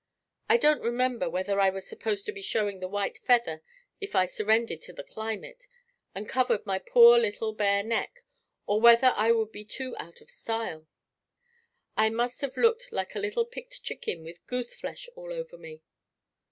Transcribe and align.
I 0.49 0.57
don't 0.57 0.81
remember 0.81 1.29
whether 1.29 1.59
I 1.59 1.69
was 1.69 1.85
supposed 1.87 2.25
to 2.25 2.31
be 2.31 2.41
showing 2.41 2.79
the 2.79 2.87
white 2.87 3.19
feather 3.19 3.61
if 3.99 4.15
I 4.15 4.25
surrendered 4.25 4.81
to 4.81 4.93
the 4.93 5.03
climate 5.03 5.67
and 6.15 6.27
covered 6.27 6.65
my 6.65 6.79
poor 6.79 7.19
little 7.19 7.53
bare 7.53 7.83
neck 7.83 8.23
or 8.65 8.81
whether 8.81 9.13
I 9.15 9.31
would 9.31 9.51
be 9.51 9.63
too 9.63 9.95
out 9.99 10.19
of 10.19 10.31
style. 10.31 10.87
I 11.95 12.09
must 12.09 12.41
have 12.41 12.57
looked 12.57 12.91
like 12.91 13.13
a 13.13 13.19
little 13.19 13.45
picked 13.45 13.83
chicken 13.83 14.23
with 14.23 14.43
goose 14.47 14.73
flesh 14.73 15.07
all 15.15 15.31
over 15.31 15.55
me. 15.55 15.83